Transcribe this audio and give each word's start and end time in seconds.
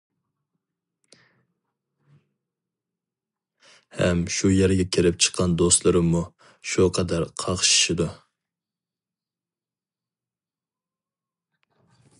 ھەم 3.97 4.23
شۇ 4.37 4.51
يەرگە 4.53 4.87
كىرىپ 4.97 5.19
چىققان 5.25 5.53
دوستلىرىممۇ 5.61 6.23
شۇ 6.73 6.89
قەدەر 6.99 7.27
قاقشىشىدۇ. 7.45 8.11